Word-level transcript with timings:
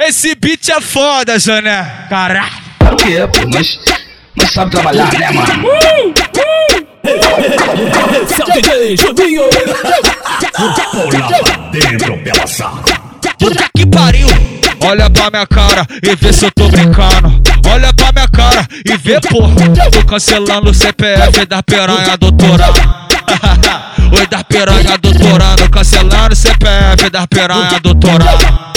Esse 0.00 0.34
beat 0.34 0.70
é 0.70 0.80
foda, 0.80 1.38
Jané. 1.38 2.06
Caralho. 2.10 2.50
O 2.80 2.96
que 2.96 3.16
é, 3.16 3.26
pô? 3.28 3.38
Mas, 3.54 3.78
mas 4.34 4.50
sabe 4.50 4.72
trabalhar, 4.72 5.08
né, 5.12 5.30
mano? 5.30 5.68
Esse 8.24 8.42
é 8.42 8.44
o 8.44 8.52
DJ 8.52 8.96
Juninho. 8.96 9.42
Pula 10.52 11.42
pra 11.44 11.56
dentro, 11.70 12.18
pela 12.24 12.44
sala. 12.44 12.82
Puta 13.38 13.68
que 13.76 13.86
pariu. 13.86 14.26
Olha 14.84 15.08
pra 15.08 15.30
minha 15.30 15.46
cara 15.46 15.86
e 16.02 16.16
vê 16.16 16.32
se 16.32 16.44
eu 16.44 16.50
tô 16.50 16.68
brincando. 16.68 17.40
Olha 17.72 17.94
pra 17.94 18.10
minha 18.10 18.28
cara 18.28 18.66
e 18.84 18.96
vê, 18.96 19.20
porra. 19.20 19.54
Tô 19.92 20.04
cancelando 20.06 20.70
o 20.72 20.74
CPF 20.74 21.46
da 21.46 21.62
piranha 21.62 22.16
doutorado. 22.18 22.80
Oi, 24.18 24.26
da 24.26 24.42
piranha 24.42 24.98
doutorado. 24.98 25.70
Cancelando 25.70 26.32
o 26.32 26.36
CPF 26.36 27.10
da 27.10 27.28
piranha 27.28 27.78
doutorado. 27.80 28.73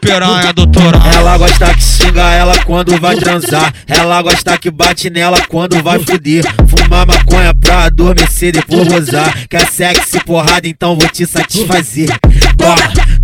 Piranha 0.00 0.52
doutorado. 0.52 1.14
Ela 1.14 1.38
gosta 1.38 1.74
que 1.74 1.82
xinga 1.82 2.22
ela 2.32 2.58
quando 2.64 2.98
vai 3.00 3.16
transar. 3.16 3.72
Ela 3.86 4.22
gosta 4.22 4.58
que 4.58 4.70
bate 4.70 5.10
nela 5.10 5.40
quando 5.48 5.82
vai 5.82 5.98
fuder. 5.98 6.44
Fumar 6.68 7.06
maconha 7.06 7.54
pra 7.54 7.84
adormecer, 7.84 8.52
depois 8.52 8.86
gozar. 8.88 9.46
Quer 9.48 9.66
sexy 9.70 10.20
porrada, 10.20 10.68
então 10.68 10.96
vou 10.96 11.08
te 11.08 11.26
satisfazer. 11.26 12.08
Toma, 12.56 12.76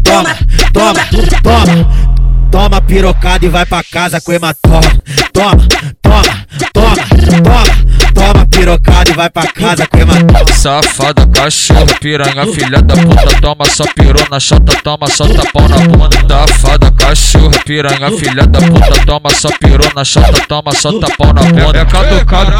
toma, 0.03 0.37
toma, 0.73 1.01
toma. 1.43 2.21
Toma 2.51 2.81
pirocada 2.81 3.47
e 3.47 3.49
vai 3.49 3.65
pra 3.65 3.83
casa 3.85 4.21
com 4.21 4.33
hematoma. 4.33 4.81
Toma, 5.33 5.69
toma, 6.03 6.47
toma, 6.73 6.97
toma. 7.43 7.50
Pirocada 8.61 9.11
e 9.11 9.15
vai 9.15 9.31
pra 9.31 9.47
casa 9.47 9.87
com 9.87 9.97
hematoma. 9.97 10.53
Safada, 10.53 11.27
cachorra, 11.29 11.87
piranha, 11.99 12.47
filha 12.47 12.83
da 12.83 12.95
puta, 12.95 13.41
toma 13.41 13.65
só 13.65 13.85
pirou 13.95 14.23
na 14.31 14.39
chota, 14.39 14.79
toma 14.85 15.07
só 15.09 15.27
tapão 15.27 15.67
na 15.67 15.79
bunda. 15.79 16.47
Safada, 16.47 16.91
cachorra, 16.93 17.59
piranha, 17.65 18.11
filha 18.19 18.47
da 18.47 18.61
puta, 18.61 19.07
toma 19.07 19.31
só 19.31 19.49
pirou 19.59 19.91
na 19.97 20.05
chota, 20.05 20.45
toma 20.47 20.75
só 20.75 20.93
tapão 20.93 21.33
na 21.33 21.41
bunda. 21.41 21.79
É 21.79 21.85
catucada, 21.87 22.53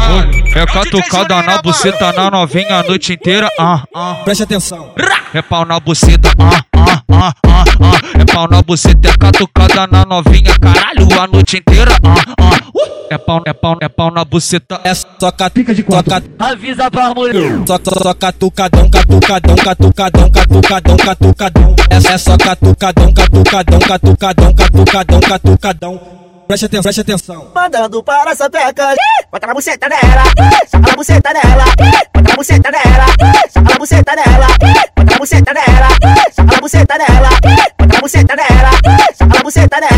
é 0.55 0.65
catucada 0.65 1.43
na 1.43 1.61
buceta 1.61 2.11
na 2.13 2.31
novinha 2.31 2.79
a 2.79 2.83
noite 2.83 3.13
inteira, 3.13 3.47
ah, 3.59 3.83
ah. 3.93 4.15
Preste 4.25 4.41
atenção. 4.41 4.95
É 5.35 5.41
pau 5.43 5.63
na 5.65 5.79
buceta, 5.79 6.31
ah, 6.39 6.63
ah, 6.77 7.03
ah, 7.11 7.33
ah, 7.45 7.63
ah. 7.79 8.19
É 8.19 8.25
pau 8.25 8.47
na 8.49 8.63
buceta, 8.63 9.07
é 9.07 9.15
catucada 9.15 9.85
na 9.85 10.03
novinha, 10.03 10.57
caralho, 10.59 11.21
a 11.21 11.27
noite 11.27 11.57
inteira, 11.57 11.91
ah, 12.03 12.15
ah. 12.39 12.60
Uh. 12.81 13.01
É 13.11 13.17
pau, 13.17 13.41
é 13.45 13.53
pau, 13.53 13.77
é 13.81 13.89
pau 13.89 14.09
na 14.09 14.23
buceta. 14.23 14.79
É 14.83 14.93
só 14.93 15.31
catuca 15.31 15.75
de 15.75 15.83
quatro. 15.83 16.23
Avisa 16.39 16.89
pra 16.89 17.13
mulher. 17.13 17.59
Só, 17.67 17.77
só, 17.83 17.91
só 18.03 18.13
catucadão, 18.13 18.89
catucadão, 18.89 19.55
catucadão, 19.55 20.31
catucadão, 20.31 20.97
catucadão. 20.97 21.75
É, 21.89 22.13
é 22.13 22.17
só 22.17 22.37
catucadão, 22.37 23.13
catucadão, 23.13 23.79
catucadão, 23.79 24.53
catucadão, 24.53 25.19
catucadão. 25.19 26.21
Preste 26.47 26.65
atenção, 26.65 26.83
preste 26.83 27.01
atenção. 27.01 27.51
Mandando 27.55 28.03
para 28.03 28.31
essa 28.31 28.49
peca. 28.49 28.95
Bota 29.31 29.47
na 29.47 29.53
buceta 29.53 29.89
dela. 29.89 30.23
Saca 30.67 30.89
na 30.89 30.95
buceta 30.95 31.33
dela. 31.33 31.65
Bota 32.13 32.29
na 32.29 32.35
buceta 32.35 32.71
dela. 32.71 33.05
Saca 33.49 33.69
na 33.69 33.77
buceta 33.77 34.15
dela. 34.15 34.47
Bota 34.95 35.11
na 35.11 35.17
buceta 35.17 35.53
dela. 35.53 35.87
Saca 36.31 36.51
na 36.51 36.59
buceta 36.59 36.97
dela. 36.97 37.29
Bota 37.77 37.93
na 37.93 38.01
buceta 38.01 38.35
dela. 38.35 38.71
Saca 39.15 39.35
na 39.35 39.43
buceta 39.43 39.79
dela. 39.79 39.90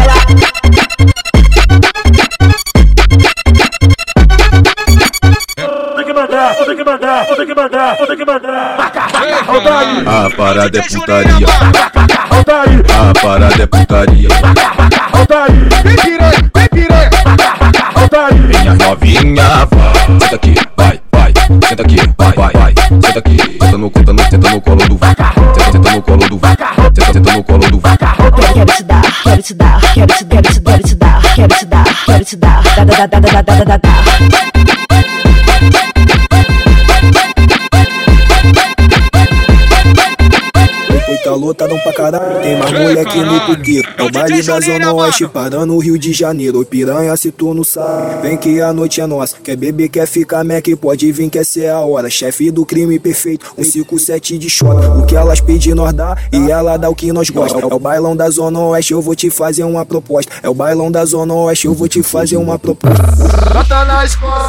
Que 6.84 6.92
mandar, 6.92 7.26
tem 7.26 7.46
que 7.46 7.56
mandar, 7.56 7.98
tem 7.98 8.18
que 8.18 8.26
mandar. 8.26 8.92
A 10.06 10.30
parada 10.36 10.78
é 10.78 10.82
putaria. 10.82 11.48
A 13.00 13.14
parada 13.22 13.64
é 13.64 13.68
putaria. 13.68 14.30
aí. 15.34 15.84
Vem 15.84 15.96
piranha, 15.96 16.52
vem 16.54 16.68
piranha. 16.70 17.10
Minha 18.48 18.74
novinha, 18.74 19.44
vai. 19.66 20.20
Senta 20.20 20.36
aqui, 20.36 20.56
vai, 20.78 21.00
vai. 21.12 21.34
Senta 21.48 21.84
aqui, 21.84 21.96
vai, 22.18 22.34
vai, 22.34 22.54
vai. 22.54 22.74
Senta 22.90 23.20
aqui, 23.20 23.38
senta 23.38 23.78
no, 23.78 23.92
senta 23.96 24.14
no, 24.14 24.24
senta 24.30 24.50
no 24.50 24.62
colo 24.62 24.88
do 24.88 24.98
vaca. 24.98 25.34
Senta, 25.34 25.72
senta 25.72 25.92
no 25.92 26.02
colo 26.02 26.30
do 26.30 26.38
vaca. 26.38 26.68
Senta, 26.76 27.14
senta 27.14 27.32
no 27.34 27.44
colo 27.44 27.70
do 27.70 27.80
vaca. 27.80 28.16
Quero 28.54 28.66
te 28.66 28.84
dar, 28.84 29.02
quero 29.24 29.42
te 29.42 29.54
dar, 29.54 29.82
quero 29.94 30.08
te, 30.08 30.26
quero 30.26 30.42
te, 30.42 30.62
quero 30.62 30.84
te 30.84 30.96
dar, 30.96 31.22
quero 31.36 31.56
te 31.56 31.66
dar, 31.66 31.86
quero 32.06 32.26
te 32.26 32.36
dar, 32.36 32.64
da 32.76 32.84
da 32.84 33.08
da 33.08 33.20
da 33.20 33.20
da 33.20 33.42
da 33.42 33.42
da 33.42 33.64
da 33.64 33.78
da. 33.78 34.43
Lotadão 41.44 41.78
pra 41.80 41.94
caralho, 41.94 42.42
tem 42.42 42.58
mais 42.58 42.72
moleque 42.72 43.20
no 43.20 43.42
puteiro 43.42 43.88
É 43.98 44.04
o 44.04 44.12
baile 44.12 44.42
da 44.42 44.60
Zona 44.60 44.94
Oeste, 44.94 45.28
parando 45.28 45.68
no 45.68 45.78
Rio 45.78 45.98
de 45.98 46.14
Janeiro. 46.14 46.64
Piranha, 46.66 47.16
se 47.18 47.32
tu 47.32 47.54
não 47.54 47.64
sabe, 47.64 48.22
vem 48.22 48.38
que 48.38 48.62
a 48.62 48.72
noite 48.72 49.02
é 49.02 49.08
nossa. 49.08 49.38
Quer 49.44 49.56
beber, 49.56 49.90
quer 49.90 50.08
ficar 50.08 50.44
Mac, 50.44 50.66
pode 50.80 51.12
vir 51.12 51.30
que 51.30 51.40
essa 51.40 51.60
é 51.60 51.72
a 51.72 51.80
hora. 51.80 52.10
Chefe 52.10 52.52
do 52.52 52.66
crime 52.66 53.00
perfeito, 53.00 53.54
um 53.58 53.64
5-7 53.64 54.38
de 54.38 54.50
shot. 54.50 54.76
O 55.00 55.06
que 55.06 55.16
elas 55.16 55.42
pedem 55.42 55.74
nós 55.74 55.94
dá, 55.94 56.18
e 56.32 56.52
ela 56.52 56.78
dá 56.78 56.90
o 56.90 56.96
que 56.96 57.12
nós 57.12 57.30
gosta. 57.30 57.60
É 57.60 57.66
o 57.66 57.80
bailão 57.80 58.16
da 58.16 58.30
Zona 58.30 58.60
Oeste, 58.60 58.94
eu 58.94 59.02
vou 59.02 59.16
te 59.16 59.30
fazer 59.30 59.64
uma 59.64 59.86
proposta. 59.86 60.32
É 60.42 60.50
o 60.50 60.54
bailão 60.54 60.92
da 60.92 61.04
Zona 61.06 61.34
Oeste, 61.34 61.68
eu 61.68 61.74
vou 61.74 61.88
te 61.88 62.04
fazer 62.04 62.38
uma 62.38 62.60
proposta. 62.60 63.04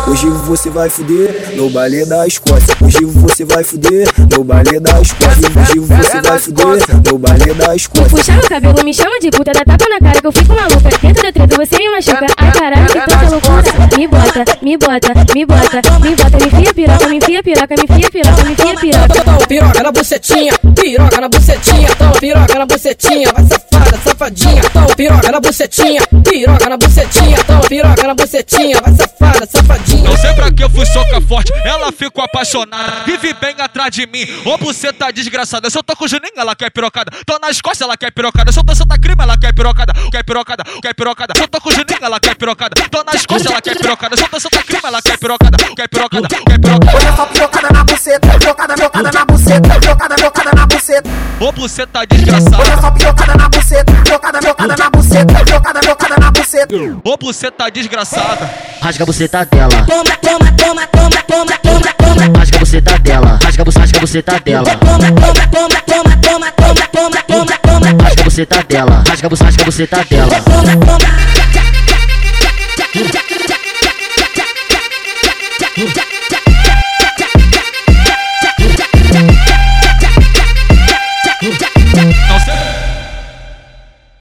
Hoje 0.08 0.28
você 0.46 0.70
vai 0.70 0.90
fuder 0.90 1.56
no 1.56 1.70
baile 1.70 2.04
da 2.04 2.26
Escócia. 2.26 2.74
Hoje 2.82 3.04
você 3.04 3.44
vai 3.44 3.64
fuder 3.64 4.08
no 4.30 4.44
baile 4.44 4.80
da 4.80 5.00
Escócia. 5.00 5.48
Hoje 5.60 5.78
você 5.78 6.20
vai 6.20 6.38
fuder 6.38 6.83
no 6.92 7.18
baile 7.18 7.54
da 7.54 7.74
Escócia. 7.74 8.08
Puxar 8.08 8.38
o 8.38 8.48
cabelo, 8.48 8.84
me 8.84 8.92
chama 8.92 9.18
de 9.20 9.30
puta, 9.30 9.52
dá 9.52 9.64
tapa 9.64 9.88
na 9.88 9.98
cara 9.98 10.20
que 10.20 10.26
eu 10.26 10.32
fico 10.32 10.54
maluca. 10.54 10.90
Dentro 11.00 11.22
da 11.22 11.32
treta 11.32 11.56
você 11.56 11.76
me 11.76 11.90
machuca. 11.90 12.26
Ai 12.36 12.52
caralho, 12.52 12.86
que 12.86 13.00
tanta 13.00 13.30
loucura. 13.30 13.62
Me 13.96 14.06
bota, 14.06 14.44
me 14.62 14.76
bota, 14.76 15.14
me 15.34 15.46
bota, 15.46 15.82
me 16.00 16.16
bota, 16.16 16.38
me 16.38 16.46
enfia 16.46 16.74
piroca, 16.74 17.08
me 17.08 17.16
enfia 17.16 17.42
piroca, 17.42 17.74
me 17.76 17.82
enfia 17.82 18.10
piroca, 18.10 18.44
me 18.44 18.52
enfia 18.52 18.74
piroca. 18.76 19.24
Toma 19.24 19.38
piroca 19.46 19.82
na 19.82 19.92
bucetinha, 19.92 20.52
piroca 20.74 21.20
na 21.20 21.28
bucetinha, 21.28 21.94
toma 21.96 22.12
piroca 22.12 22.58
na 22.58 22.66
bucetinha, 22.66 23.32
vai 23.32 23.44
safada, 23.74 23.98
safadinha, 23.98 24.62
toma 24.70 24.86
piroca 24.94 25.32
na 25.32 25.40
bucetinha, 25.40 26.02
piroca 26.24 26.68
na 26.68 26.76
bucetinha, 26.76 27.44
toma 27.44 27.60
piroca 27.60 28.06
na 28.06 28.14
bucetinha, 28.14 28.80
vai 28.80 28.94
safada, 28.94 29.46
safadinha. 29.46 30.10
Não 30.10 30.16
sei 30.16 30.32
pra 30.34 30.52
que 30.52 30.62
eu 30.62 30.70
fui 30.70 30.86
soca 30.86 31.20
forte, 31.20 31.52
ela 31.64 31.90
ficou 31.92 32.22
apaixonada. 32.24 33.04
Vive 33.04 33.34
bem 33.34 33.54
atrás 33.58 33.90
de 33.90 34.06
mim, 34.06 34.26
ô 34.44 34.56
buceta 34.58 35.12
desgraçada. 35.12 35.68
Se 35.70 35.78
eu 35.78 35.82
tô 35.82 35.96
com 35.96 36.04
o 36.04 36.08
Juninho, 36.08 36.34
ela 36.36 36.54
quer 36.54 36.70
pirocada. 36.70 37.10
Tô 37.26 37.38
nas 37.38 37.60
costas, 37.60 37.82
ela 37.82 37.96
quer 37.96 38.12
pirocada. 38.12 38.52
Se 38.52 38.58
eu 38.58 38.64
tô 38.64 38.74
Santa 38.74 38.98
Crime, 38.98 39.22
ela 39.22 39.36
quer 39.36 39.52
pirocada. 39.52 39.92
Quer 40.10 40.22
pirocada, 40.22 40.64
quer 40.82 40.94
pirocada. 40.94 41.34
Se 41.34 41.42
eu 41.42 41.48
tô 41.48 41.60
com 41.60 41.68
o 41.68 41.72
Juninho, 41.72 41.98
ela 42.00 42.20
quer 42.20 42.36
pirocada. 42.36 42.74
Tô 42.90 43.02
nas 43.02 43.26
costas, 43.26 43.50
ela 43.50 43.60
quer 43.60 43.76
pirocada. 43.76 44.16
Se 44.16 44.22
eu 44.22 44.28
tô 44.28 44.40
Santa 44.40 44.62
Crime, 44.62 44.82
ela 44.84 45.02
quer 45.02 45.18
pirocada. 45.18 45.56
Quer 45.74 45.88
pirocada, 45.88 46.28
quer 46.28 46.58
pirocada. 46.58 46.96
Olha 46.96 47.16
só 47.16 47.26
pirocada 47.26 47.68
na 47.72 47.84
buceta. 47.84 48.38
Pirocada, 48.38 48.74
pirocada 48.74 49.12
na 49.12 49.24
buceta. 49.24 49.80
Pirocada, 49.80 50.14
pirocada 50.14 50.50
na 50.54 50.66
buceta. 50.66 51.10
Ô 51.44 51.52
buceta 51.52 52.06
desgraçada. 52.06 52.56
Hoje 52.56 52.80
só 52.80 52.90
piocada 52.90 53.34
na 53.34 53.48
buceta, 53.50 53.92
piocada, 54.02 54.38
piocada 54.38 54.76
na 54.78 54.88
buceta, 54.88 55.44
piocada, 55.44 55.80
piocada 55.80 56.16
na 56.18 56.30
buceta. 56.30 56.74
Ô 57.04 57.16
buceta 57.18 57.70
desgraçada. 57.70 58.50
Rasga 58.80 59.02
a 59.02 59.06
buceta 59.06 59.44
dela. 59.44 59.84
Toma, 59.84 60.16
toma, 60.22 60.52
toma, 60.52 60.86
toma, 60.86 61.22
toma, 61.26 61.58
toma, 61.58 61.92
toma. 61.98 62.38
Rasga 62.38 62.56
a 62.56 62.60
buceta 62.60 62.98
dela. 62.98 63.38
Rasga, 63.42 63.62
rasga 63.62 63.98
a 63.98 64.00
buceta 64.00 64.40
dela. 64.40 64.64
Toma, 64.64 65.12
toma, 65.12 65.46
toma, 65.50 65.80
toma, 65.82 66.16
toma, 66.16 66.50
toma, 66.56 66.86
toma, 66.86 67.22
toma, 67.26 67.58
toma. 67.58 68.02
Rasga 68.02 68.20
a 68.20 68.24
buceta 68.24 68.62
dela. 68.62 69.04
Rasga, 69.06 69.28
rasga 69.28 69.62
a 69.62 69.64
buceta 69.66 70.04
dela. 70.04 70.40
Toma, 70.40 70.76
toma. 70.86 71.14